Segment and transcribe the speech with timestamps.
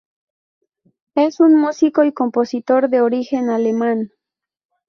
[1.13, 4.09] Es un músico y compositor de origen alemán.